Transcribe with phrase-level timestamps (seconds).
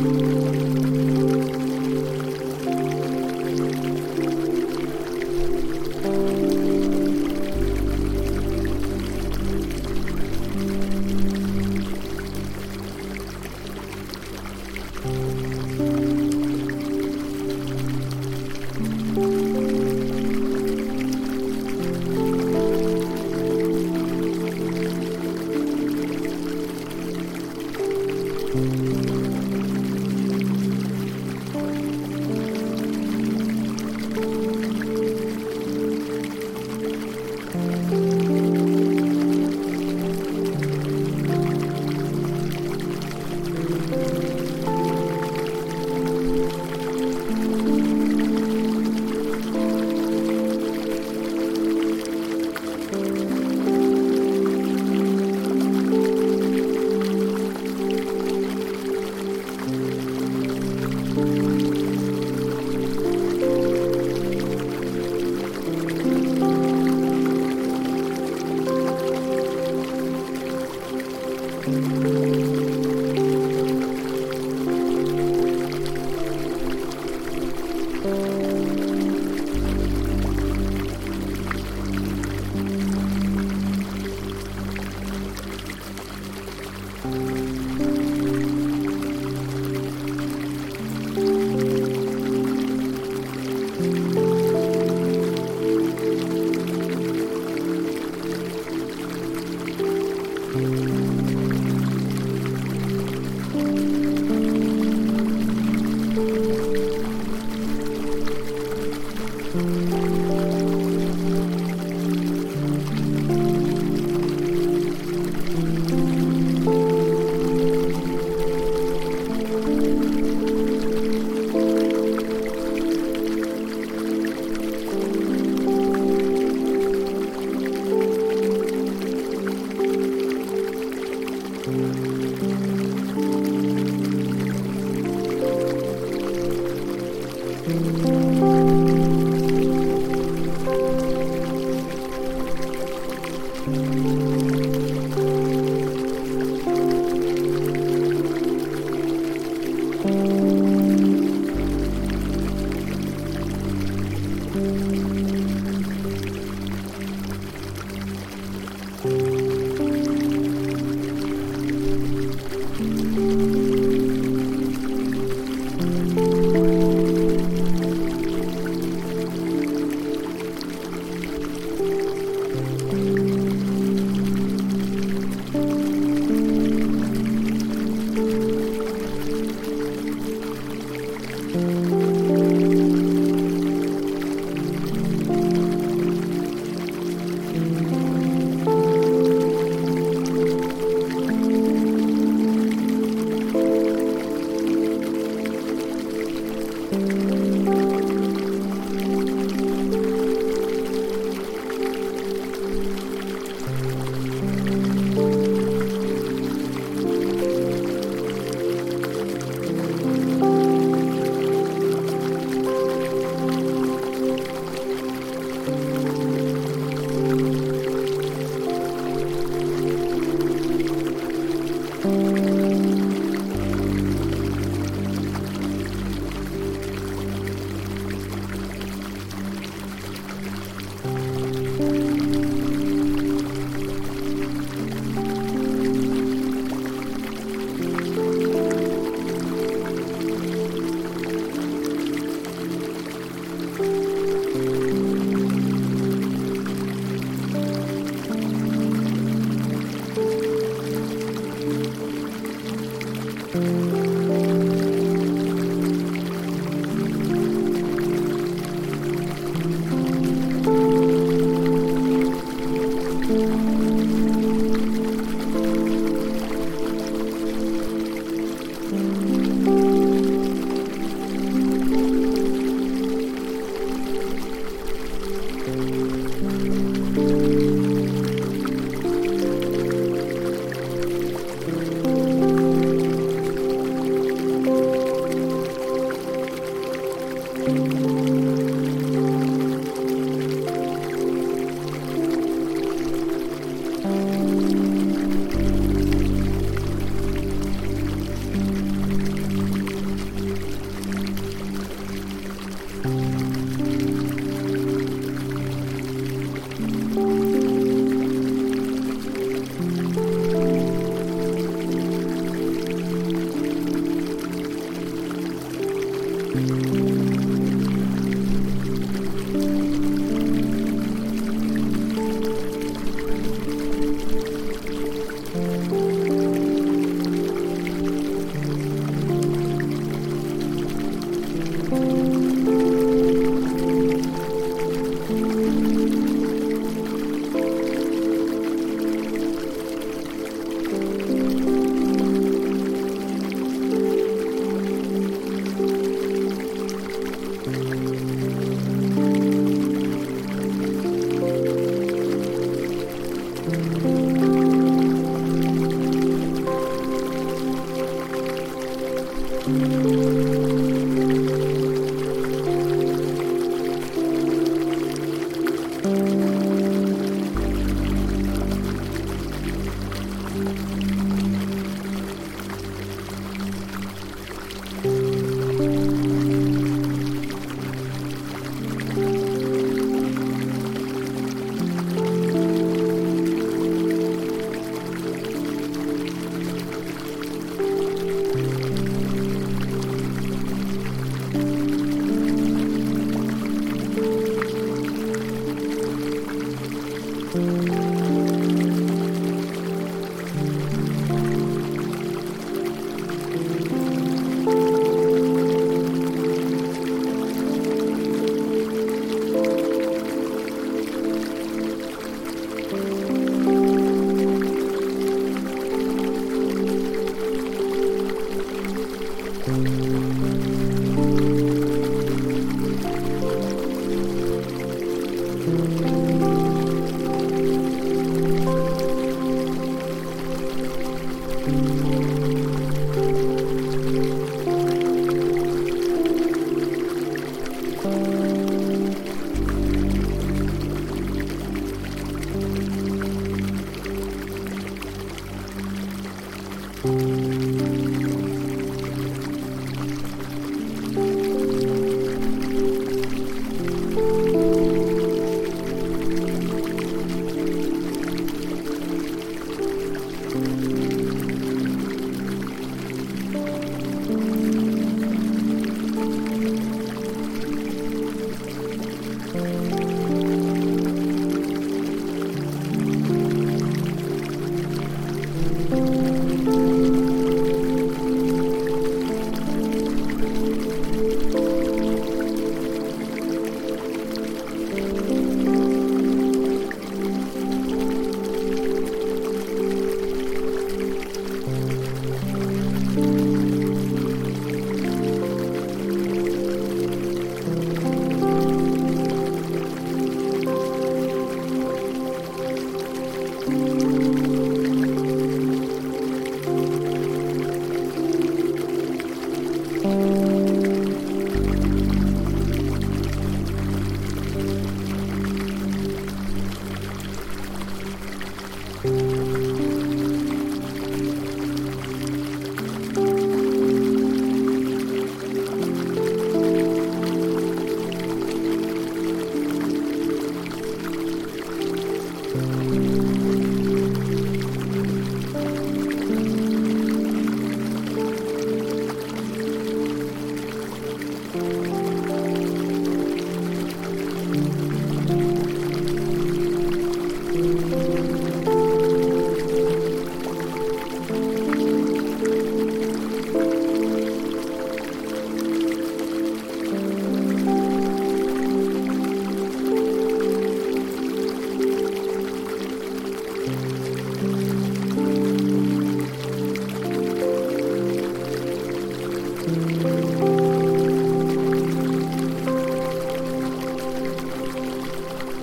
[0.00, 0.27] Thank you.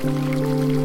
[0.06, 0.85] Música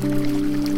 [0.00, 0.77] Música